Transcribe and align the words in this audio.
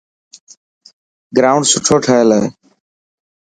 گرائونڊ 1.35 1.65
سٺو 1.71 1.95
ٺهيل 2.05 2.29
هي. 2.37 2.45